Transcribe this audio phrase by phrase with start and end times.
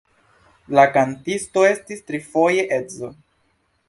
[0.77, 3.11] La kantisto estis trifoje edzo.